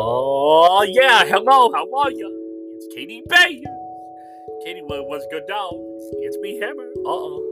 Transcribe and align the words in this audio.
Oh, 0.00 0.86
yeah. 0.88 1.24
Hello. 1.24 1.72
How 1.72 1.84
are 1.92 2.12
you? 2.12 2.30
It's 2.76 2.86
Katie 2.94 3.24
Bay. 3.28 3.60
Katie 4.64 4.82
was 4.82 5.26
good 5.28 5.42
dog. 5.48 5.74
It's 6.22 6.38
me, 6.38 6.60
Hammer. 6.60 6.88
Uh 7.04 7.08
oh. 7.08 7.42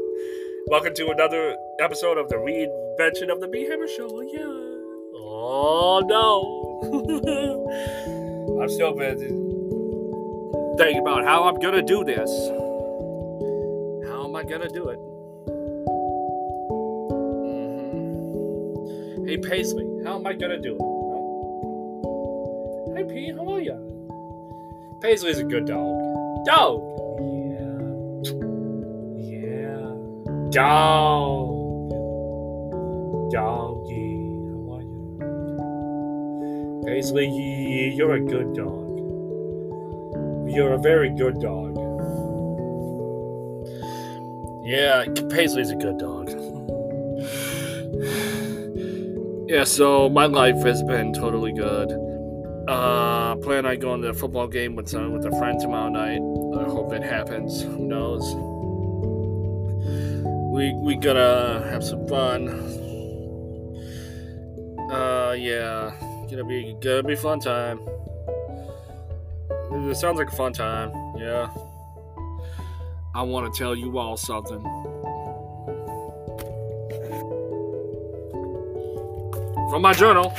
Welcome 0.68 0.94
to 0.94 1.10
another 1.10 1.56
episode 1.80 2.18
of 2.18 2.28
the 2.28 2.36
reinvention 2.36 3.32
of 3.32 3.40
the 3.40 3.48
B 3.48 3.66
Hammer 3.68 3.88
Show. 3.88 4.20
Yeah. 4.20 4.44
Oh, 5.16 6.04
no. 6.06 6.78
I'm 8.62 8.68
still 8.68 8.92
busy 8.94 9.26
thinking 10.78 11.02
about 11.02 11.24
how 11.24 11.48
I'm 11.48 11.58
going 11.58 11.74
to 11.74 11.82
do 11.82 12.04
this. 12.04 12.30
How 14.08 14.24
am 14.24 14.36
I 14.36 14.44
going 14.44 14.60
to 14.60 14.68
do 14.68 14.90
it? 14.90 14.98
Mm-hmm. 19.16 19.26
Hey, 19.26 19.36
Paisley, 19.38 20.04
how 20.04 20.14
am 20.14 20.26
I 20.28 20.34
to 20.34 20.60
do 20.60 20.76
it? 20.76 20.95
P, 23.08 23.32
how 23.32 23.54
are 23.54 23.60
you? 23.60 24.98
Paisley's 25.00 25.38
a 25.38 25.44
good 25.44 25.66
dog. 25.66 26.44
Dog! 26.46 26.80
Yeah. 27.20 27.78
Yeah. 29.16 29.94
Dog. 30.50 31.54
Doggy, 33.32 34.20
how 34.52 34.74
are 34.74 34.82
you? 34.82 35.18
Paisley, 36.86 37.26
you're 37.94 38.14
a 38.14 38.20
good 38.20 38.54
dog. 38.54 38.86
You're 40.48 40.74
a 40.74 40.78
very 40.78 41.10
good 41.10 41.40
dog. 41.40 41.76
Yeah, 44.64 45.04
Paisley's 45.30 45.70
a 45.70 45.76
good 45.76 45.98
dog. 45.98 46.30
yeah, 49.48 49.64
so 49.64 50.08
my 50.08 50.26
life 50.26 50.62
has 50.64 50.82
been 50.84 51.12
totally 51.12 51.52
good. 51.52 51.90
Uh, 52.68 53.36
plan 53.36 53.64
on 53.64 53.78
going 53.78 54.02
to 54.02 54.08
a 54.08 54.14
football 54.14 54.48
game 54.48 54.74
with 54.74 54.92
uh, 54.94 55.08
with 55.08 55.24
a 55.24 55.30
friend 55.38 55.60
tomorrow 55.60 55.88
night. 55.88 56.20
I 56.60 56.64
hope 56.68 56.92
it 56.92 57.02
happens. 57.02 57.62
Who 57.62 57.86
knows? 57.86 58.34
We 60.52 60.74
we 60.74 60.96
gonna 60.96 61.64
have 61.70 61.84
some 61.84 62.08
fun. 62.08 62.48
Uh, 64.90 65.36
yeah, 65.38 65.92
gonna 66.28 66.44
be 66.44 66.76
gonna 66.80 67.02
be 67.04 67.14
fun 67.14 67.38
time. 67.38 67.80
It 69.72 69.96
sounds 69.96 70.18
like 70.18 70.32
a 70.32 70.36
fun 70.36 70.52
time. 70.52 70.90
Yeah. 71.18 71.48
I 73.14 73.22
want 73.22 73.52
to 73.52 73.58
tell 73.58 73.74
you 73.74 73.96
all 73.96 74.16
something. 74.16 74.60
From 79.70 79.82
my 79.82 79.92
journal. 79.92 80.34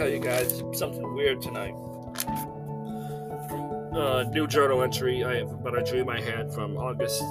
Tell 0.00 0.08
you 0.08 0.18
guys 0.18 0.62
something 0.72 1.12
weird 1.12 1.42
tonight. 1.42 1.74
Uh, 3.92 4.24
new 4.32 4.46
journal 4.46 4.82
entry 4.82 5.22
I 5.22 5.40
about 5.40 5.76
a 5.76 5.84
dream 5.84 6.08
I 6.08 6.18
had 6.22 6.50
from 6.54 6.78
August 6.78 7.22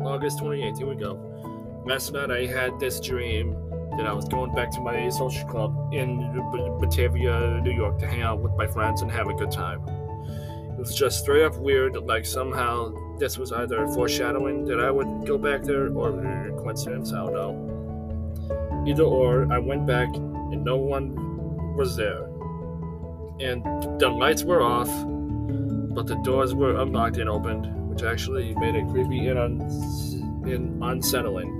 August 0.00 0.40
28th. 0.40 0.78
Here 0.78 0.86
we 0.88 0.96
go. 0.96 1.14
Last 1.86 2.12
night 2.12 2.32
I 2.32 2.46
had 2.46 2.80
this 2.80 2.98
dream 2.98 3.54
that 3.96 4.08
I 4.08 4.12
was 4.12 4.24
going 4.24 4.52
back 4.56 4.72
to 4.72 4.80
my 4.80 5.08
social 5.10 5.46
club 5.46 5.94
in 5.94 6.18
Batavia, 6.80 7.60
New 7.62 7.70
York 7.70 8.00
to 8.00 8.08
hang 8.08 8.22
out 8.22 8.40
with 8.40 8.54
my 8.56 8.66
friends 8.66 9.02
and 9.02 9.10
have 9.12 9.28
a 9.28 9.34
good 9.34 9.52
time. 9.52 9.80
It 9.86 10.78
was 10.78 10.96
just 10.96 11.20
straight 11.20 11.44
up 11.44 11.56
weird, 11.58 11.94
like 11.94 12.26
somehow 12.26 12.92
this 13.18 13.38
was 13.38 13.52
either 13.52 13.86
foreshadowing 13.94 14.64
that 14.64 14.80
I 14.80 14.90
would 14.90 15.24
go 15.28 15.38
back 15.38 15.62
there 15.62 15.96
or 15.96 16.50
coincidence, 16.60 17.12
I 17.12 17.24
don't 17.24 17.34
know. 17.34 18.84
Either 18.84 19.04
or, 19.04 19.46
I 19.52 19.58
went 19.58 19.86
back 19.86 20.08
and 20.16 20.64
no 20.64 20.76
one 20.76 21.27
was 21.78 21.96
there. 21.96 22.24
And 23.40 23.62
the 24.00 24.08
lights 24.08 24.42
were 24.42 24.60
off, 24.60 24.88
but 25.94 26.08
the 26.08 26.20
doors 26.24 26.52
were 26.52 26.74
unlocked 26.74 27.18
and 27.18 27.30
opened, 27.30 27.66
which 27.88 28.02
actually 28.02 28.52
made 28.56 28.74
it 28.74 28.88
creepy 28.88 29.28
and, 29.28 29.38
un- 29.38 29.60
and 30.44 30.82
unsettling. 30.82 31.54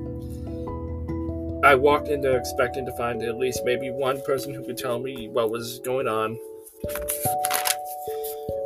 I 1.65 1.77
walked 1.77 2.09
in 2.09 2.21
there 2.21 2.37
expecting 2.37 2.85
to 2.87 2.93
find 2.97 3.23
at 3.23 3.39
least 3.39 3.61
maybe 3.65 3.91
one 3.91 4.21
person 4.23 4.53
who 4.53 4.65
could 4.65 4.77
tell 4.77 4.99
me 4.99 5.29
what 5.29 5.51
was 5.51 5.79
going 5.85 6.09
on, 6.09 6.37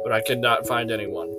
but 0.05 0.13
I 0.13 0.23
could 0.27 0.41
not 0.41 0.67
find 0.67 0.91
anyone. 0.91 1.35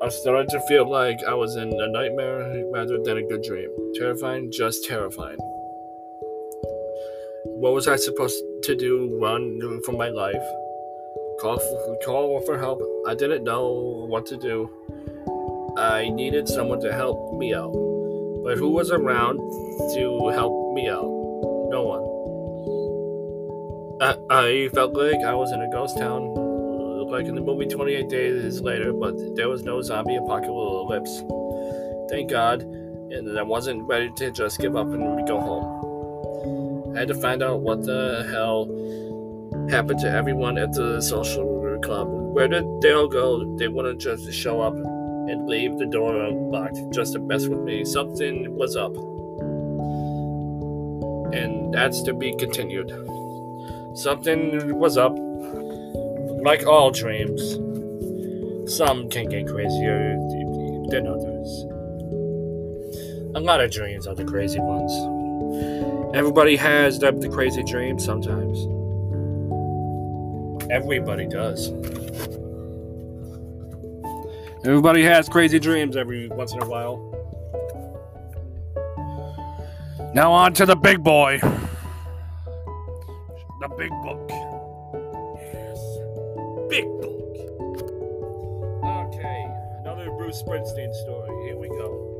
I 0.00 0.08
started 0.08 0.48
to 0.50 0.60
feel 0.68 0.88
like 0.88 1.18
I 1.28 1.34
was 1.34 1.56
in 1.56 1.68
a 1.68 1.88
nightmare 1.88 2.64
rather 2.72 2.98
than 3.02 3.18
a 3.18 3.22
good 3.22 3.42
dream. 3.42 3.68
Terrifying, 3.94 4.50
just 4.50 4.86
terrifying 4.86 5.38
what 7.58 7.74
was 7.74 7.88
I 7.88 7.96
supposed 7.96 8.40
to 8.62 8.76
do? 8.76 9.18
Run 9.20 9.82
for 9.82 9.90
my 9.90 10.08
life? 10.10 10.46
Call 11.40 11.58
for, 11.58 11.98
call 12.04 12.40
for 12.46 12.56
help? 12.56 12.80
I 13.04 13.16
didn't 13.16 13.42
know 13.42 14.06
what 14.08 14.26
to 14.26 14.36
do. 14.36 14.70
I 15.76 16.08
needed 16.08 16.48
someone 16.48 16.80
to 16.82 16.92
help 16.92 17.36
me 17.36 17.54
out. 17.54 17.72
But 18.44 18.58
who 18.58 18.70
was 18.70 18.92
around 18.92 19.38
to 19.94 20.28
help 20.28 20.72
me 20.72 20.88
out? 20.88 21.10
No 21.70 21.82
one. 21.82 22.04
I, 24.00 24.14
I 24.30 24.68
felt 24.72 24.94
like 24.94 25.24
I 25.24 25.34
was 25.34 25.50
in 25.50 25.60
a 25.60 25.68
ghost 25.70 25.98
town, 25.98 26.34
like 27.10 27.26
in 27.26 27.34
the 27.34 27.40
movie 27.40 27.66
28 27.66 28.08
Days 28.08 28.60
Later, 28.60 28.92
but 28.92 29.16
there 29.34 29.48
was 29.48 29.64
no 29.64 29.82
zombie 29.82 30.14
apocalypse. 30.14 31.24
Thank 32.08 32.30
God, 32.30 32.62
and 32.62 33.36
I 33.36 33.42
wasn't 33.42 33.82
ready 33.88 34.12
to 34.18 34.30
just 34.30 34.60
give 34.60 34.76
up 34.76 34.86
and 34.86 35.26
go 35.26 35.40
home. 35.40 35.87
I 36.94 37.00
had 37.00 37.08
to 37.08 37.14
find 37.14 37.42
out 37.42 37.60
what 37.60 37.84
the 37.84 38.26
hell 38.30 38.66
happened 39.70 40.00
to 40.00 40.10
everyone 40.10 40.58
at 40.58 40.72
the 40.72 41.00
social 41.00 41.78
club. 41.82 42.08
Where 42.08 42.48
did 42.48 42.64
they 42.80 42.92
all 42.92 43.08
go? 43.08 43.56
They 43.56 43.68
wouldn't 43.68 44.00
just 44.00 44.32
show 44.32 44.60
up 44.60 44.74
and 44.74 45.46
leave 45.46 45.78
the 45.78 45.86
door 45.86 46.16
unlocked 46.16 46.78
just 46.92 47.12
to 47.12 47.18
mess 47.18 47.46
with 47.46 47.60
me. 47.60 47.84
Something 47.84 48.56
was 48.56 48.76
up. 48.76 48.96
And 51.34 51.72
that's 51.74 52.02
to 52.02 52.14
be 52.14 52.34
continued. 52.36 52.90
Something 53.94 54.78
was 54.78 54.96
up. 54.96 55.16
Like 56.42 56.66
all 56.66 56.90
dreams, 56.90 57.54
some 58.72 59.08
can 59.10 59.28
get 59.28 59.46
crazier 59.46 60.16
than 60.88 61.06
others. 61.06 61.64
A 63.34 63.40
lot 63.40 63.60
of 63.60 63.70
dreams 63.70 64.06
are 64.06 64.14
the 64.14 64.24
crazy 64.24 64.60
ones. 64.60 64.92
Everybody 66.14 66.56
has 66.56 66.98
the, 66.98 67.12
the 67.12 67.28
crazy 67.28 67.62
dreams 67.62 68.02
sometimes. 68.04 68.66
Everybody 70.70 71.26
does. 71.26 71.68
Everybody 74.64 75.04
has 75.04 75.28
crazy 75.28 75.58
dreams 75.58 75.96
every 75.96 76.28
once 76.28 76.52
in 76.52 76.62
a 76.62 76.66
while. 76.66 76.96
Now 80.14 80.32
on 80.32 80.54
to 80.54 80.64
the 80.66 80.76
big 80.76 81.04
boy. 81.04 81.40
The 83.60 83.68
big 83.76 83.90
book. 84.02 84.30
Yes. 85.36 85.78
Big 86.70 86.84
book. 86.84 87.36
Okay, 88.82 89.46
another 89.80 90.10
Bruce 90.16 90.42
Springsteen 90.42 90.92
story. 90.94 91.44
Here 91.46 91.56
we 91.56 91.68
go. 91.68 92.17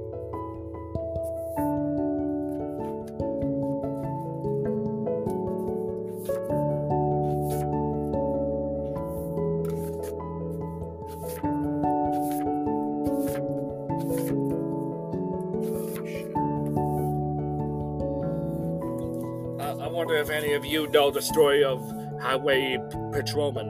You 20.68 20.86
know 20.88 21.10
the 21.10 21.22
story 21.22 21.64
of 21.64 21.80
Highway 22.20 22.76
Patrolman, 23.10 23.68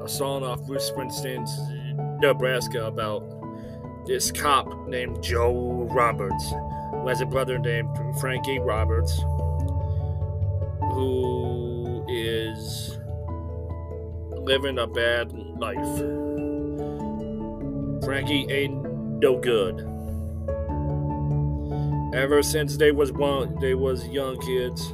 a 0.00 0.08
song 0.08 0.44
off 0.44 0.64
Bruce 0.64 0.88
Springsteen's 0.88 1.58
Nebraska 2.22 2.86
about 2.86 3.24
this 4.06 4.30
cop 4.30 4.86
named 4.86 5.20
Joe 5.20 5.88
Roberts, 5.90 6.50
who 6.92 7.08
has 7.08 7.20
a 7.20 7.26
brother 7.26 7.58
named 7.58 7.88
Frankie 8.20 8.60
Roberts, 8.60 9.18
who 10.92 12.04
is 12.08 13.00
living 14.30 14.78
a 14.78 14.86
bad 14.86 15.32
life. 15.32 15.98
Frankie 18.04 18.46
ain't 18.48 18.80
no 19.20 19.40
good. 19.40 19.80
Ever 22.14 22.44
since 22.44 22.76
they 22.76 22.92
was 22.92 23.10
one, 23.10 23.58
they 23.58 23.74
was 23.74 24.06
young 24.06 24.38
kids. 24.38 24.92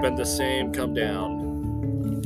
Been 0.00 0.14
the 0.14 0.24
same 0.24 0.72
come 0.72 0.94
down. 0.94 2.22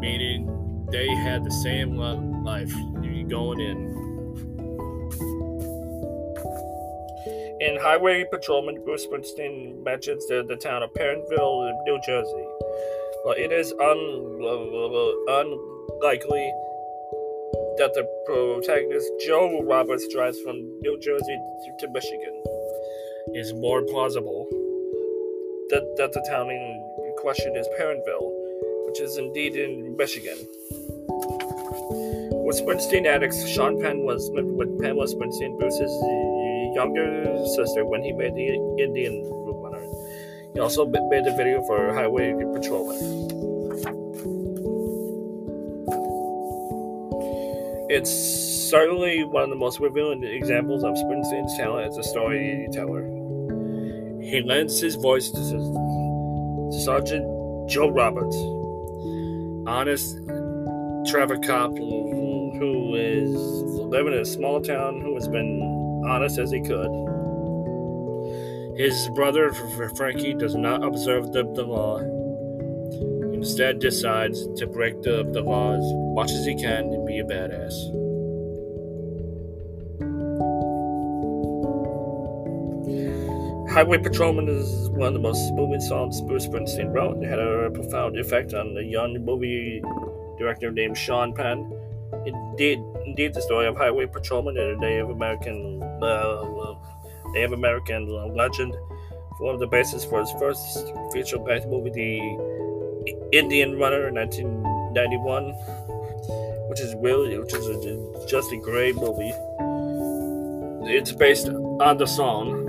Meaning 0.00 0.86
they 0.90 1.08
had 1.08 1.44
the 1.44 1.50
same 1.62 1.96
life 1.96 2.72
going 3.28 3.60
in. 3.60 3.76
In 7.60 7.78
Highway 7.80 8.24
Patrolman 8.30 8.82
Bruce 8.82 9.06
Springsteen 9.06 9.82
mentions 9.84 10.26
the, 10.28 10.42
the 10.48 10.56
town 10.56 10.82
of 10.82 10.90
Parentville, 10.94 11.84
New 11.84 12.00
Jersey. 12.06 12.46
Well, 13.24 13.34
it 13.36 13.52
is 13.52 13.72
un, 13.72 13.98
unlikely 15.28 16.52
that 17.76 17.92
the 17.92 18.06
protagonist 18.24 19.10
Joe 19.26 19.62
Roberts 19.64 20.06
drives 20.14 20.40
from 20.40 20.56
New 20.80 20.98
Jersey 20.98 21.38
to 21.80 21.88
Michigan. 21.90 22.42
Is 23.34 23.52
more 23.54 23.82
plausible 23.82 24.46
that, 25.70 25.94
that 25.96 26.12
the 26.12 26.24
town 26.28 26.50
in 26.50 27.14
question 27.18 27.56
is 27.56 27.66
Parentville, 27.78 28.30
which 28.86 29.00
is 29.00 29.16
indeed 29.18 29.56
in 29.56 29.96
Michigan. 29.96 30.36
With 32.46 32.60
Springsteen 32.60 33.06
addicts, 33.06 33.48
Sean 33.48 33.80
Penn 33.80 34.04
was 34.04 34.30
with 34.32 34.80
Pamela 34.80 35.06
Springsteen, 35.06 35.58
Bruce's 35.58 35.90
younger 36.76 37.44
sister, 37.56 37.84
when 37.84 38.02
he 38.02 38.12
made 38.12 38.34
the 38.34 38.48
Indian 38.78 39.24
Runner. 39.24 39.84
He 40.54 40.60
also 40.60 40.86
made 40.86 41.24
the 41.24 41.34
video 41.36 41.62
for 41.66 41.92
Highway 41.92 42.34
Patrolman. 42.54 43.34
It's 47.88 48.10
certainly 48.70 49.24
one 49.24 49.44
of 49.44 49.50
the 49.50 49.56
most 49.56 49.80
revealing 49.80 50.22
examples 50.22 50.84
of 50.84 50.94
Springsteen's 50.94 51.56
talent 51.56 51.88
as 51.88 51.96
a 51.98 52.02
storyteller. 52.04 53.15
He 54.26 54.42
lends 54.42 54.80
his 54.80 54.96
voice 54.96 55.30
to, 55.30 55.38
to 55.38 56.80
Sergeant 56.80 57.70
Joe 57.70 57.90
Roberts, 57.90 58.36
honest 59.68 60.18
traffic 61.08 61.42
cop 61.42 61.70
who 61.78 62.96
is 62.96 63.30
living 63.84 64.14
in 64.14 64.18
a 64.18 64.24
small 64.24 64.60
town 64.60 65.00
who 65.00 65.14
has 65.14 65.28
been 65.28 65.62
honest 66.08 66.38
as 66.38 66.50
he 66.50 66.60
could. 66.60 66.90
His 68.76 69.08
brother 69.10 69.52
Frankie 69.94 70.34
does 70.34 70.56
not 70.56 70.82
observe 70.82 71.32
the, 71.32 71.44
the 71.54 71.62
law. 71.62 71.98
Instead, 73.32 73.78
decides 73.78 74.44
to 74.56 74.66
break 74.66 75.02
the, 75.02 75.22
the 75.22 75.40
law 75.40 75.74
as 75.74 75.84
much 76.16 76.32
as 76.32 76.44
he 76.44 76.56
can 76.56 76.86
and 76.92 77.06
be 77.06 77.20
a 77.20 77.24
badass. 77.24 78.05
Highway 83.76 83.98
Patrolman 83.98 84.48
is 84.48 84.88
one 84.88 85.08
of 85.08 85.12
the 85.12 85.20
most 85.20 85.52
moving 85.52 85.82
songs 85.82 86.22
Bruce 86.22 86.46
Springsteen 86.46 86.94
wrote. 86.94 87.22
It 87.22 87.28
had 87.28 87.38
a 87.38 87.70
profound 87.70 88.18
effect 88.18 88.54
on 88.54 88.74
a 88.74 88.80
young 88.80 89.22
movie 89.22 89.82
director 90.38 90.70
named 90.70 90.96
Sean 90.96 91.34
Penn. 91.34 91.70
Indeed, 92.24 92.82
indeed, 93.04 93.34
the 93.34 93.42
story 93.42 93.66
of 93.66 93.76
Highway 93.76 94.06
Patrolman 94.06 94.56
and 94.56 94.78
a 94.78 94.80
Native 94.80 95.10
American 95.10 95.82
uh, 96.02 96.74
Native 97.34 97.52
American 97.52 98.08
legend 98.34 98.74
formed 99.36 99.60
the 99.60 99.66
basis 99.66 100.06
for 100.06 100.20
his 100.20 100.32
first 100.40 100.90
feature-length 101.12 101.66
movie, 101.66 101.90
The 101.90 103.14
Indian 103.30 103.78
Runner, 103.78 104.08
in 104.08 104.14
1991, 104.14 105.50
which 106.70 106.80
is 106.80 106.94
really, 107.02 107.38
which 107.38 107.52
is 107.52 107.66
a, 107.66 108.26
just 108.26 108.50
a 108.52 108.56
great 108.56 108.94
movie. 108.94 109.34
It's 110.90 111.12
based 111.12 111.48
on 111.48 111.98
the 111.98 112.06
song. 112.06 112.65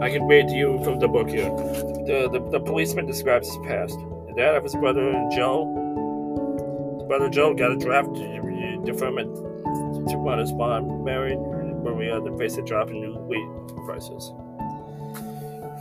I 0.00 0.10
can 0.10 0.26
read 0.26 0.48
to 0.48 0.54
you 0.54 0.82
from 0.84 0.98
the 0.98 1.08
book 1.08 1.28
here. 1.28 1.50
The, 2.06 2.28
the, 2.32 2.50
the 2.50 2.60
policeman 2.60 3.06
describes 3.06 3.48
his 3.48 3.58
past. 3.66 3.96
The 4.26 4.34
dad 4.36 4.56
of 4.56 4.64
his 4.64 4.74
brother 4.74 5.12
Joe 5.32 5.80
brother 7.06 7.28
Joe 7.28 7.54
got 7.54 7.70
a 7.72 7.76
draft 7.76 8.12
deferment 8.84 9.34
to 10.08 10.16
run 10.16 10.38
his 10.38 10.52
bond, 10.52 11.04
married 11.04 11.38
Maria 11.38 12.20
to 12.20 12.36
face 12.38 12.56
a 12.56 12.62
drop 12.62 12.90
in 12.90 13.00
new 13.00 13.14
wheat 13.14 13.86
prices. 13.86 14.32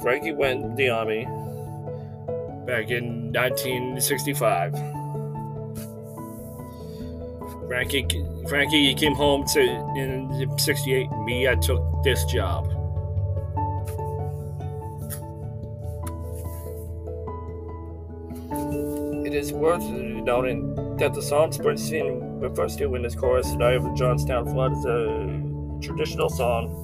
Frankie 0.02 0.34
went 0.34 0.64
to 0.64 0.76
the 0.76 0.90
army 0.90 1.26
back 2.66 2.92
in 2.92 3.32
1965. 3.32 4.74
Frankie, 7.68 8.26
Frankie 8.48 8.94
came 8.94 9.16
home 9.16 9.46
to 9.54 9.62
in 9.96 10.58
'68. 10.58 11.10
Me, 11.26 11.48
I 11.48 11.56
took 11.56 11.82
this 12.04 12.24
job. 12.26 12.83
Worth 19.54 19.84
noting 19.84 20.76
that 20.98 21.14
the 21.14 21.22
song 21.22 21.52
Springsteen 21.52 22.42
refers 22.42 22.76
to 22.78 22.96
in 22.96 23.04
his 23.04 23.16
chorus, 23.16 23.52
Night 23.54 23.76
of 23.76 23.84
the 23.84 23.94
Johnstown 23.94 24.52
Flood, 24.52 24.74
is 24.74 24.86
a 24.86 25.80
traditional 25.82 26.30
song 26.30 26.80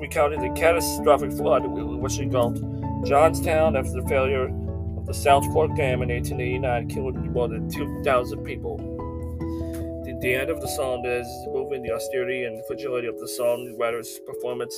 recounting 0.00 0.40
the 0.40 0.58
catastrophic 0.58 1.30
flood 1.32 1.64
which 1.64 2.18
engulfed 2.18 2.60
Johnstown 3.04 3.76
after 3.76 4.00
the 4.00 4.08
failure 4.08 4.48
of 4.96 5.06
the 5.06 5.14
South 5.14 5.44
Fork 5.52 5.76
Dam 5.76 6.02
in 6.02 6.08
1889, 6.08 6.88
killing 6.88 7.32
more 7.32 7.48
than 7.48 7.70
2,000 7.70 8.42
people. 8.44 8.76
The, 10.04 10.18
the 10.20 10.34
end 10.34 10.50
of 10.50 10.60
the 10.60 10.68
song 10.68 11.04
is 11.06 11.26
moving 11.48 11.82
the 11.82 11.92
austerity 11.92 12.44
and 12.44 12.60
fragility 12.66 13.06
of 13.06 13.18
the 13.18 13.26
songwriter's 13.26 14.18
performance, 14.26 14.74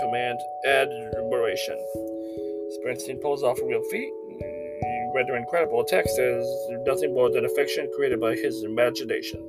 command, 0.00 0.38
admiration. 0.66 1.78
Springsteen 2.78 3.20
pulls 3.20 3.42
off 3.42 3.60
a 3.60 3.64
real 3.64 3.82
feat 3.84 4.12
rather 5.14 5.36
incredible 5.36 5.84
text 5.84 6.18
is 6.18 6.46
nothing 6.86 7.14
more 7.14 7.30
than 7.30 7.44
a 7.44 7.48
fiction 7.50 7.88
created 7.94 8.20
by 8.20 8.34
his 8.34 8.64
imagination. 8.64 9.40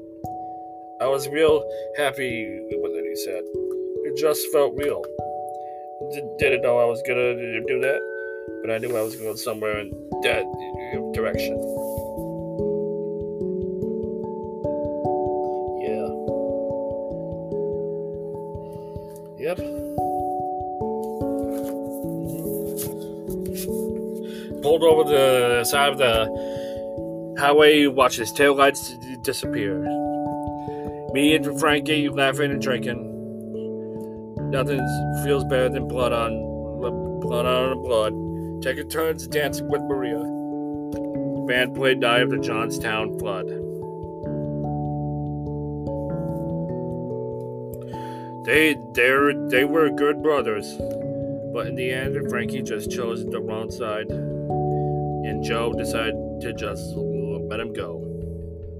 I 1.01 1.07
was 1.07 1.27
real 1.27 1.67
happy 1.97 2.61
with 2.71 2.91
it, 2.93 3.05
he 3.05 3.15
said. 3.15 3.43
It 4.05 4.15
just 4.15 4.47
felt 4.53 4.75
real. 4.77 5.03
Didn't 6.37 6.61
know 6.61 6.77
I 6.77 6.85
was 6.85 7.01
gonna 7.07 7.33
do 7.65 7.79
that, 7.81 7.99
but 8.61 8.71
I 8.71 8.77
knew 8.77 8.95
I 8.95 9.01
was 9.01 9.15
going 9.15 9.37
somewhere 9.37 9.79
in 9.79 9.89
that 10.21 10.45
direction. 11.13 11.57
Yeah. 15.81 16.09
Yep. 19.39 19.59
Pulled 24.65 24.81
over 24.81 25.03
the 25.03 25.63
side 25.63 25.91
of 25.91 25.99
the 25.99 27.35
highway, 27.39 27.85
watched 27.85 28.17
his 28.17 28.31
taillights 28.31 29.21
disappear. 29.21 29.77
Me 31.13 31.35
and 31.35 31.59
Frankie 31.59 32.09
laughing 32.09 32.49
and 32.49 32.59
drinking. 32.59 33.11
Nothing 34.49 34.79
feels 35.23 35.43
better 35.43 35.69
than 35.69 35.87
blood 35.87 36.11
on 36.11 36.31
blood 37.21 37.45
on 37.45 37.83
blood. 37.83 38.63
Taking 38.63 38.89
turns 38.89 39.27
dancing 39.27 39.67
with 39.69 39.81
Maria. 39.83 40.17
The 40.17 41.45
band 41.47 41.75
played 41.75 41.99
"Die 41.99 42.17
of 42.17 42.31
the 42.31 42.39
Johnstown 42.39 43.19
Flood." 43.19 43.45
They 48.45 48.75
they 48.95 49.13
they 49.49 49.63
were 49.65 49.91
good 49.91 50.23
brothers, 50.23 50.65
but 51.53 51.67
in 51.67 51.75
the 51.75 51.91
end, 51.91 52.17
Frankie 52.31 52.63
just 52.63 52.89
chose 52.89 53.23
the 53.23 53.39
wrong 53.39 53.69
side 53.69 54.09
and 55.25 55.43
Joe 55.43 55.73
decided 55.73 56.15
to 56.41 56.53
just 56.53 56.83
let 56.95 57.59
him 57.59 57.73
go. 57.73 58.01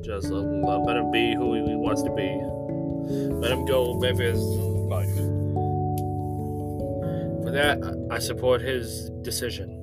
Just 0.03 0.29
let 0.29 0.97
him 0.97 1.11
be 1.11 1.33
who 1.33 1.53
he 1.55 1.75
wants 1.75 2.03
to 2.03 2.11
be. 2.11 2.39
Let 3.35 3.51
him 3.51 3.65
go 3.65 3.91
live 3.91 4.17
his 4.17 4.39
life. 4.39 5.15
For 7.43 7.51
that, 7.51 8.07
I 8.11 8.19
support 8.19 8.61
his 8.61 9.09
decision. 9.21 9.81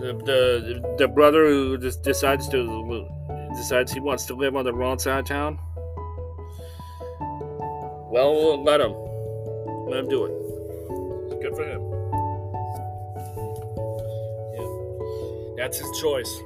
The, 0.00 0.14
the, 0.24 0.96
the 0.98 1.08
brother 1.08 1.46
who 1.46 1.78
just 1.78 2.02
decides 2.02 2.48
to 2.48 3.08
decides 3.56 3.92
he 3.92 4.00
wants 4.00 4.24
to 4.26 4.34
live 4.34 4.56
on 4.56 4.64
the 4.64 4.72
wrong 4.72 4.98
side 4.98 5.20
of 5.20 5.26
town. 5.26 5.58
Well, 8.10 8.62
let 8.64 8.80
him. 8.80 8.92
Let 9.88 10.00
him 10.00 10.08
do 10.08 10.24
it. 10.24 11.40
good 11.42 11.54
for 11.54 11.64
him. 11.64 12.09
That's 15.60 15.76
his 15.76 16.00
choice. 16.00 16.40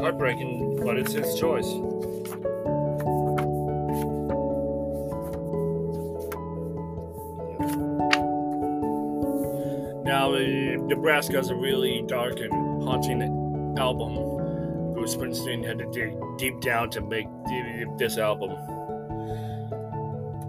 Heartbreaking, 0.00 0.80
but 0.84 0.98
it's 0.98 1.12
his 1.12 1.38
choice. 1.38 1.72
Now, 10.04 10.32
Nebraska 10.34 11.38
is 11.38 11.50
a 11.50 11.54
really 11.54 12.02
dark 12.08 12.40
and 12.40 12.82
haunting 12.82 13.22
album. 13.78 14.14
Bruce 14.94 15.14
Springsteen 15.14 15.64
had 15.64 15.78
to 15.78 15.86
dig 15.92 16.16
deep 16.38 16.60
down 16.60 16.90
to 16.90 17.00
make 17.02 17.28
this 17.98 18.18
album. 18.18 18.50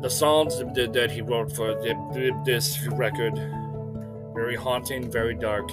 The 0.01 0.09
songs 0.09 0.57
that 0.57 1.11
he 1.11 1.21
wrote 1.21 1.55
for 1.55 1.75
this 2.45 2.83
record 2.87 3.39
very 4.37 4.55
haunting, 4.55 5.09
very 5.09 5.33
dark. 5.33 5.67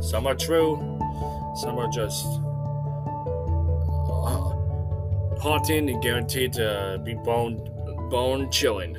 Some 0.00 0.28
are 0.28 0.36
true, 0.36 0.76
some 1.56 1.76
are 1.80 1.88
just 1.88 2.24
uh, 4.08 4.54
haunting 5.40 5.90
and 5.90 6.00
guaranteed 6.00 6.52
to 6.52 7.00
be 7.02 7.14
bone 7.14 7.56
bone 8.10 8.52
chilling. 8.52 8.96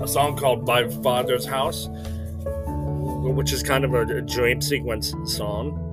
A 0.00 0.06
song 0.06 0.36
called 0.36 0.64
"By 0.64 0.88
Father's 1.02 1.44
House," 1.44 1.88
which 1.88 3.52
is 3.52 3.64
kind 3.64 3.84
of 3.84 3.94
a, 3.94 4.02
a 4.02 4.20
dream 4.22 4.62
sequence 4.62 5.12
song. 5.26 5.88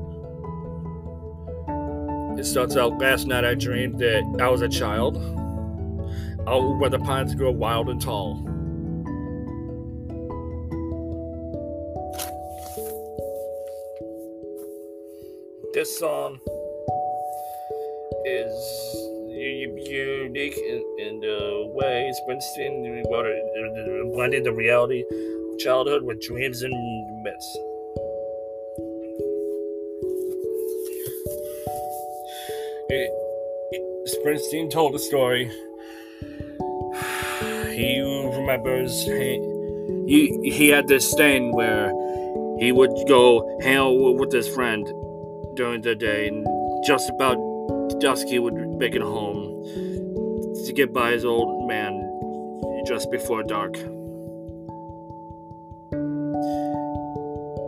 It 2.38 2.46
starts 2.46 2.78
out 2.78 3.00
last 3.00 3.26
night 3.26 3.46
I 3.46 3.56
dreamed 3.56 3.98
that 3.98 4.38
I 4.40 4.48
was 4.50 4.62
a 4.62 4.70
child, 4.70 5.18
out 6.48 6.78
where 6.78 6.92
the 6.92 7.00
pines 7.00 7.34
grow 7.34 7.50
wild 7.50 7.90
and 7.90 8.00
tall. 8.00 8.49
This 15.80 15.98
song 15.98 16.38
is 18.26 18.54
unique 19.30 20.58
in, 20.58 20.84
in 21.00 21.22
the 21.22 21.72
way 21.74 22.12
Springsteen 22.20 23.02
blended 24.14 24.44
the 24.44 24.52
reality 24.52 25.06
of 25.10 25.60
childhood 25.60 26.04
with 26.04 26.22
dreams 26.22 26.64
and 26.64 26.74
myths. 27.24 27.58
Springsteen 34.18 34.70
told 34.70 34.96
a 34.96 35.00
story. 35.00 35.50
He 37.74 38.02
remembers 38.36 38.92
he, 39.06 39.40
he, 40.10 40.52
he 40.52 40.68
had 40.68 40.90
this 40.90 41.14
thing 41.14 41.54
where 41.56 41.94
he 42.60 42.74
would 42.74 42.92
go 43.08 43.58
hang 43.62 43.78
out 43.78 44.16
with 44.18 44.34
his 44.34 44.50
friend 44.50 44.86
during 45.60 45.82
the 45.82 45.94
day, 45.94 46.30
and 46.30 46.48
just 46.86 47.10
about 47.10 47.36
dusk 48.00 48.26
he 48.28 48.40
would 48.40 48.54
make 48.80 48.96
it 48.96 49.02
home 49.02 49.44
to 50.66 50.72
get 50.74 50.94
by 50.94 51.12
his 51.12 51.26
old 51.26 51.68
man 51.68 51.92
just 52.88 53.12
before 53.12 53.44
dark. 53.44 53.76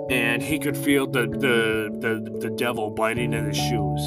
And 0.09 0.41
he 0.41 0.57
could 0.57 0.77
feel 0.77 1.05
the, 1.05 1.27
the, 1.27 1.91
the, 1.99 2.39
the 2.39 2.49
devil 2.55 2.89
biting 2.91 3.33
at 3.33 3.43
his 3.43 3.57
shoes, 3.57 4.01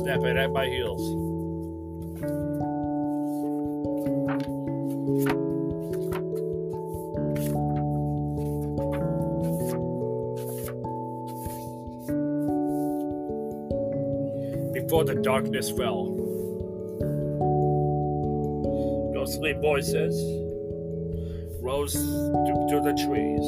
snapping 0.00 0.36
at 0.36 0.50
my 0.50 0.66
heels. 0.66 1.31
Before 14.92 15.04
the 15.04 15.14
darkness 15.22 15.70
fell. 15.70 16.04
Ghostly 19.14 19.54
voices 19.54 20.14
rose 21.62 21.94
through 21.94 22.82
the 22.84 22.92
trees, 23.00 23.46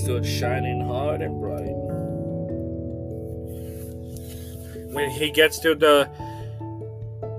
stood 0.00 0.24
shining 0.24 0.80
hard 0.86 1.20
and 1.20 1.38
bright. 1.38 1.76
When 4.94 5.10
he 5.10 5.30
gets 5.30 5.58
to 5.58 5.74
the 5.74 6.08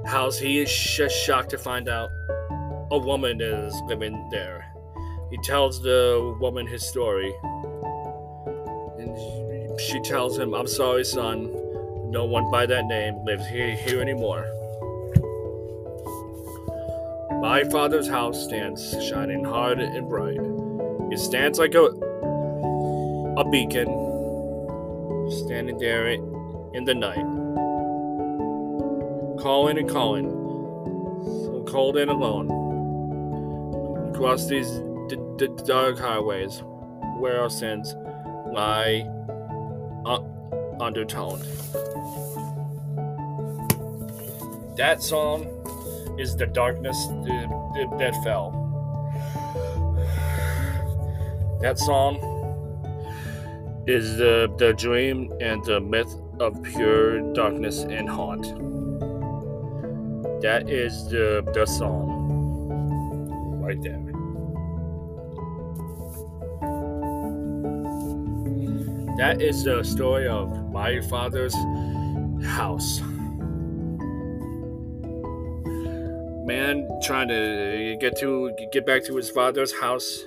house, 0.06 0.38
he 0.38 0.60
is 0.60 0.72
just 0.72 1.16
shocked 1.16 1.50
to 1.50 1.58
find 1.58 1.90
out 1.90 2.12
a 2.92 2.98
woman 3.00 3.42
is 3.42 3.74
living 3.88 4.30
there. 4.30 4.72
He 5.32 5.38
tells 5.38 5.82
the 5.82 6.38
woman 6.40 6.68
his 6.68 6.88
story 6.88 7.34
she 9.90 10.00
tells 10.02 10.38
him, 10.38 10.54
I'm 10.54 10.68
sorry, 10.68 11.04
son. 11.04 11.52
No 12.12 12.26
one 12.26 12.52
by 12.52 12.66
that 12.68 12.86
name 12.86 13.26
lives 13.26 13.48
here, 13.48 13.76
here 13.76 14.02
anymore. 14.02 14.46
My 17.42 17.64
father's 17.72 18.08
house 18.08 18.44
stands 18.44 18.92
shining 19.08 19.44
hard 19.44 19.80
and 19.80 20.08
bright. 20.08 20.40
It 21.12 21.18
stands 21.18 21.58
like 21.58 21.74
a, 21.74 21.86
a 23.38 23.50
beacon, 23.50 23.88
standing 25.32 25.78
there 25.80 26.08
in 26.10 26.84
the 26.84 26.94
night, 26.94 27.26
calling 29.42 29.80
and 29.80 29.90
calling, 29.90 30.30
so 30.30 31.66
cold 31.68 31.98
and 31.98 32.12
alone, 32.12 32.52
across 34.14 34.48
these 34.48 34.70
d- 35.08 35.18
d- 35.38 35.50
dark 35.66 35.98
highways 35.98 36.62
where 37.20 37.42
our 37.42 37.50
sins 37.50 37.96
lie 38.54 39.08
undertone. 40.80 41.42
That 44.78 45.04
song 45.04 45.46
is 46.18 46.36
the 46.36 46.46
darkness 46.46 46.98
that 47.08 48.22
fell. 48.24 48.52
That 51.62 51.78
song 51.78 52.18
is 53.88 54.18
the, 54.18 54.54
the 54.58 54.74
dream 54.74 55.34
and 55.42 55.64
the 55.66 55.80
myth 55.82 56.16
of 56.40 56.62
pure 56.64 57.34
darkness 57.34 57.84
and 57.84 58.08
haunt. 58.08 58.44
That 60.42 60.70
is 60.70 61.10
the, 61.10 61.44
the 61.54 61.66
song 61.66 63.60
right 63.62 63.82
there. 63.82 64.09
That 69.20 69.42
is 69.42 69.66
the 69.66 69.84
story 69.84 70.30
of 70.30 70.72
my 70.72 71.02
father's 71.02 71.54
house. 72.42 73.02
Man 76.48 76.88
trying 77.04 77.28
to 77.28 77.98
get 78.00 78.18
to 78.20 78.56
get 78.72 78.86
back 78.86 79.04
to 79.08 79.18
his 79.18 79.30
father's 79.30 79.78
house 79.78 80.24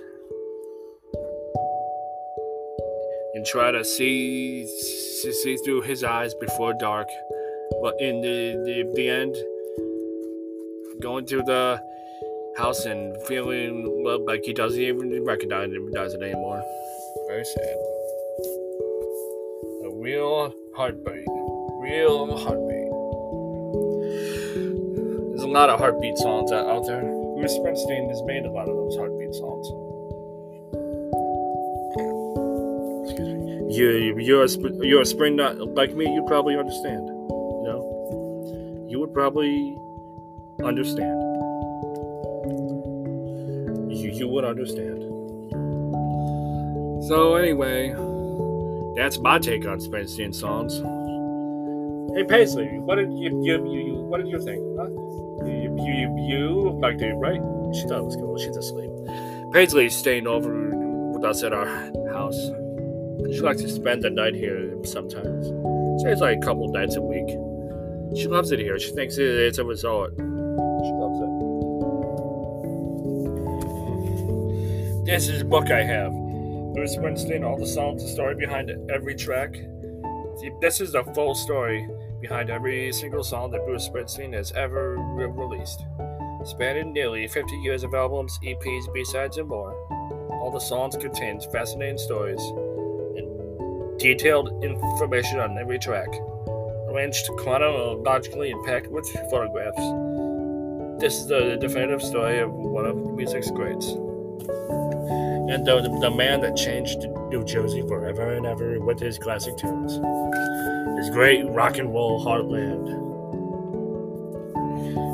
and 3.32 3.46
try 3.46 3.70
to 3.70 3.82
see 3.82 4.66
see 4.66 5.56
through 5.64 5.80
his 5.80 6.04
eyes 6.04 6.34
before 6.34 6.74
dark, 6.74 7.08
but 7.80 7.98
in 7.98 8.20
the 8.20 8.60
the, 8.66 8.92
the 8.94 9.08
end, 9.08 9.34
going 11.00 11.24
to 11.28 11.38
the 11.38 11.80
house 12.58 12.84
and 12.84 13.16
feeling 13.26 14.04
like 14.26 14.42
he 14.44 14.52
doesn't 14.52 14.78
even 14.78 15.24
recognize 15.24 15.70
it 15.72 16.20
anymore. 16.20 16.62
Very 17.26 17.44
sad 17.46 18.01
real 20.02 20.52
heartbeat. 20.74 21.28
Real 21.80 22.36
heartbeat. 22.36 22.90
There's 25.30 25.44
a 25.44 25.46
lot 25.46 25.70
of 25.70 25.78
heartbeat 25.78 26.18
songs 26.18 26.50
out 26.50 26.84
there. 26.86 27.02
Bruce 27.36 27.54
Springsteen 27.54 28.08
has 28.08 28.20
made 28.24 28.44
a 28.44 28.50
lot 28.50 28.68
of 28.68 28.74
those 28.74 28.96
heartbeat 28.96 29.32
songs. 29.32 29.66
Excuse 33.06 33.28
me. 33.28 33.76
You, 33.76 34.18
you're 34.18 34.44
a, 34.44 34.84
you're 34.84 35.02
a 35.02 35.06
spring 35.06 35.36
nut 35.36 35.56
like 35.74 35.94
me. 35.94 36.12
You 36.12 36.24
probably 36.26 36.56
understand. 36.56 37.06
You 37.06 37.62
know, 37.64 38.86
you 38.90 38.98
would 38.98 39.14
probably 39.14 39.76
understand. 40.64 41.20
You 43.92 44.10
you 44.10 44.26
would 44.26 44.44
understand. 44.44 45.00
So 47.06 47.36
anyway. 47.36 48.11
That's 48.94 49.18
my 49.18 49.38
take 49.38 49.66
on 49.66 49.78
Springsteen 49.80 50.34
songs. 50.34 50.82
Hey 52.14 52.24
Paisley, 52.24 52.66
what 52.80 52.96
did 52.96 53.10
you, 53.12 53.42
you, 53.42 53.64
you, 53.66 53.86
you 53.86 53.94
what 53.94 54.18
did 54.18 54.28
you 54.28 54.38
think? 54.38 54.60
Huh? 54.76 54.90
You, 55.46 55.74
you, 55.80 56.14
you 56.28 56.78
liked 56.78 57.00
it, 57.00 57.14
right? 57.14 57.40
She 57.74 57.88
thought 57.88 58.00
it 58.00 58.04
was 58.04 58.16
cool. 58.16 58.36
She's 58.36 58.54
asleep. 58.54 58.90
Paisley's 59.52 59.96
staying 59.96 60.26
over 60.26 60.70
with 61.10 61.24
us 61.24 61.42
at 61.42 61.54
our 61.54 61.66
house. 62.12 62.36
She 63.32 63.40
likes 63.40 63.62
to 63.62 63.68
spend 63.70 64.02
the 64.02 64.10
night 64.10 64.34
here 64.34 64.76
sometimes. 64.84 65.46
Stays 66.02 66.20
like 66.20 66.36
a 66.36 66.40
couple 66.40 66.68
nights 66.68 66.96
a 66.96 67.00
week. 67.00 67.28
She 68.14 68.28
loves 68.28 68.52
it 68.52 68.58
here. 68.58 68.78
She 68.78 68.90
thinks 68.90 69.16
it's 69.16 69.56
a 69.56 69.64
resort. 69.64 70.12
She 70.18 70.24
loves 70.24 71.18
it. 71.18 71.32
This 75.06 75.28
is 75.28 75.40
a 75.40 75.44
book 75.46 75.70
I 75.70 75.82
have. 75.82 76.12
Bruce 76.74 76.96
Springsteen, 76.96 77.44
all 77.44 77.58
the 77.58 77.66
songs, 77.66 78.02
the 78.02 78.08
story 78.08 78.34
behind 78.34 78.70
every 78.90 79.14
track. 79.14 79.54
This 80.62 80.80
is 80.80 80.92
the 80.92 81.04
full 81.14 81.34
story 81.34 81.86
behind 82.22 82.48
every 82.48 82.90
single 82.94 83.22
song 83.22 83.50
that 83.50 83.66
Bruce 83.66 83.86
Springsteen 83.86 84.32
has 84.32 84.52
ever 84.52 84.96
re- 84.96 85.26
released. 85.26 85.84
Spanning 86.44 86.94
nearly 86.94 87.28
50 87.28 87.56
years 87.56 87.84
of 87.84 87.92
albums, 87.92 88.38
EPs, 88.42 88.92
B-sides, 88.94 89.36
and 89.36 89.48
more. 89.48 89.74
All 90.40 90.50
the 90.50 90.60
songs 90.60 90.96
contain 90.96 91.40
fascinating 91.52 91.98
stories 91.98 92.40
and 92.40 93.98
detailed 93.98 94.64
information 94.64 95.40
on 95.40 95.58
every 95.58 95.78
track, 95.78 96.08
arranged 96.88 97.28
chronologically 97.36 98.50
and 98.50 98.64
packed 98.64 98.86
with 98.86 99.06
photographs. 99.30 99.78
This 101.02 101.16
is 101.16 101.26
the 101.26 101.58
definitive 101.60 102.00
story 102.00 102.38
of 102.38 102.50
one 102.50 102.86
of 102.86 102.96
music's 102.96 103.50
greats. 103.50 103.94
And 105.48 105.66
the, 105.66 105.80
the 106.00 106.10
man 106.10 106.40
that 106.42 106.56
changed 106.56 107.06
New 107.28 107.44
Jersey 107.44 107.82
forever 107.82 108.34
and 108.34 108.46
ever 108.46 108.78
with 108.80 109.00
his 109.00 109.18
classic 109.18 109.56
tunes. 109.56 109.92
His 110.98 111.10
great 111.10 111.44
rock 111.48 111.78
and 111.78 111.92
roll 111.92 112.24
heartland. 112.24 113.00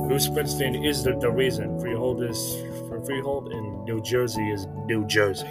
Bruce 0.09 0.29
Springsteen 0.29 0.87
is 0.87 1.03
the, 1.03 1.17
the 1.17 1.31
reason 1.31 1.79
Freehold 1.81 2.23
is 2.23 2.63
Freehold 3.05 3.53
in 3.53 3.85
New 3.85 4.03
Jersey 4.03 4.51
is 4.51 4.67
New 4.87 5.07
Jersey. 5.07 5.47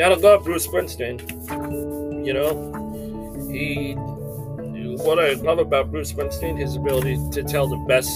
Gotta 0.00 0.16
love 0.16 0.44
Bruce 0.44 0.66
Springsteen. 0.66 1.20
You 2.24 2.32
know, 2.32 2.72
he. 3.52 3.94
What 5.04 5.18
I 5.18 5.32
love 5.34 5.58
about 5.58 5.90
Bruce 5.90 6.10
Springsteen, 6.12 6.58
his 6.58 6.76
ability 6.76 7.18
to 7.32 7.42
tell 7.42 7.68
the 7.68 7.76
best 7.86 8.08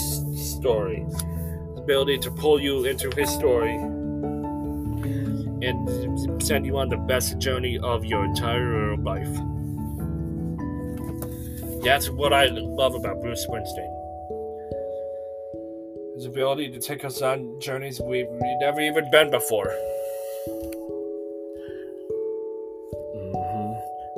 story, 0.57 1.01
his 1.01 1.23
ability 1.79 2.19
to 2.19 2.31
pull 2.31 2.59
you 2.59 2.87
into 2.87 3.11
his 3.15 3.29
story, 3.31 3.75
and 5.65 6.43
send 6.43 6.65
you 6.65 6.79
on 6.79 6.89
the 6.89 6.97
best 6.97 7.39
journey 7.39 7.79
of 7.79 8.05
your 8.07 8.25
entire 8.25 8.97
life. 8.97 9.29
That's 11.85 12.09
what 12.09 12.33
I 12.33 12.47
love 12.47 12.95
about 12.95 13.21
Bruce 13.21 13.47
Springsteen. 13.47 13.91
His 16.15 16.25
ability 16.25 16.71
to 16.71 16.79
take 16.79 17.05
us 17.05 17.21
on 17.21 17.61
journeys 17.61 18.01
we've 18.01 18.31
never 18.61 18.81
even 18.81 19.11
been 19.11 19.31
before. 19.31 19.71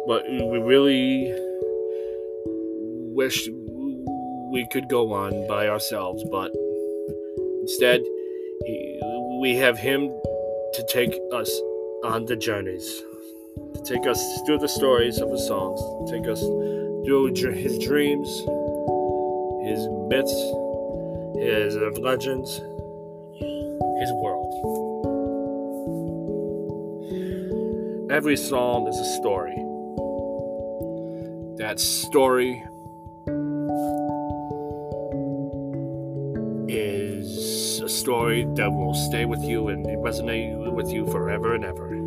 But 0.06 0.22
we 0.28 0.58
really 0.58 1.32
wish 3.14 3.48
we 4.52 4.66
could 4.70 4.88
go 4.88 5.12
on 5.12 5.46
by 5.48 5.68
ourselves, 5.68 6.24
but 6.30 6.52
instead, 7.60 8.00
we 9.40 9.56
have 9.56 9.76
him 9.76 10.08
to 10.74 10.86
take 10.88 11.12
us 11.32 11.50
on 12.04 12.24
the 12.26 12.36
journeys, 12.36 13.02
to 13.74 13.82
take 13.84 14.06
us 14.06 14.22
through 14.46 14.58
the 14.58 14.68
stories 14.68 15.18
of 15.18 15.28
the 15.30 15.38
songs, 15.38 15.80
to 15.80 16.16
take 16.16 16.28
us 16.28 16.40
through 17.04 17.32
his 17.52 17.78
dreams, 17.80 18.28
his 19.66 19.88
myths, 20.08 20.38
his 21.36 21.76
uh, 21.76 21.90
legends, 22.00 22.60
his 23.98 24.12
world. 24.22 24.52
Every 28.10 28.36
song 28.36 28.86
is 28.86 28.96
a 28.98 29.16
story 29.16 29.65
that 31.56 31.80
story 31.80 32.62
is 36.68 37.80
a 37.80 37.88
story 37.88 38.44
that 38.56 38.70
will 38.70 38.94
stay 38.94 39.24
with 39.24 39.42
you 39.42 39.68
and 39.68 39.86
resonate 39.86 40.70
with 40.72 40.90
you 40.90 41.06
forever 41.06 41.54
and 41.54 41.64
ever. 41.64 42.05